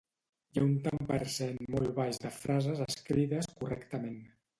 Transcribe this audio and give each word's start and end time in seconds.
Hi 0.53 0.59
ha 0.59 0.61
un 0.67 0.71
tant 0.85 1.01
per 1.11 1.19
cent 1.33 1.59
molt 1.75 1.91
baix 1.99 2.21
de 2.23 2.31
frases 2.37 2.81
escrites 2.87 3.51
correctament 3.61 4.17